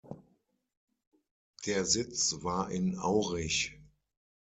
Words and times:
Der 1.67 1.85
Sitz 1.85 2.37
war 2.41 2.71
in 2.71 2.97
Aurich. 2.97 3.77